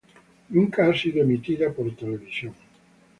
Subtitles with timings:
[0.49, 2.55] Nunca ha sido emitida en televisión.